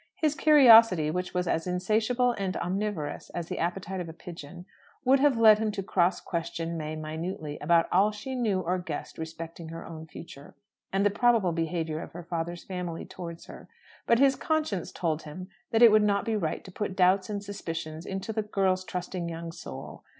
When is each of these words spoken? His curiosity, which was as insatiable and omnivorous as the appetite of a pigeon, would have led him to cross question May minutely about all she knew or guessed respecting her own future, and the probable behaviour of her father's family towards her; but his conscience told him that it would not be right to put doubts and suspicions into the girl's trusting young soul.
His 0.15 0.33
curiosity, 0.33 1.11
which 1.11 1.35
was 1.35 1.47
as 1.47 1.67
insatiable 1.67 2.31
and 2.31 2.57
omnivorous 2.57 3.29
as 3.35 3.49
the 3.49 3.59
appetite 3.59 4.01
of 4.01 4.09
a 4.09 4.13
pigeon, 4.13 4.65
would 5.05 5.19
have 5.19 5.37
led 5.37 5.59
him 5.59 5.71
to 5.73 5.83
cross 5.83 6.19
question 6.19 6.75
May 6.75 6.95
minutely 6.95 7.59
about 7.59 7.87
all 7.91 8.11
she 8.11 8.33
knew 8.33 8.61
or 8.61 8.79
guessed 8.79 9.19
respecting 9.19 9.69
her 9.69 9.85
own 9.85 10.07
future, 10.07 10.55
and 10.91 11.05
the 11.05 11.11
probable 11.11 11.51
behaviour 11.51 12.01
of 12.01 12.13
her 12.13 12.23
father's 12.23 12.63
family 12.63 13.05
towards 13.05 13.45
her; 13.45 13.69
but 14.07 14.17
his 14.17 14.35
conscience 14.35 14.91
told 14.91 15.21
him 15.21 15.49
that 15.69 15.83
it 15.83 15.91
would 15.91 16.01
not 16.03 16.25
be 16.25 16.35
right 16.35 16.63
to 16.63 16.71
put 16.71 16.95
doubts 16.95 17.29
and 17.29 17.43
suspicions 17.43 18.03
into 18.03 18.33
the 18.33 18.41
girl's 18.41 18.83
trusting 18.83 19.29
young 19.29 19.51
soul. 19.51 20.03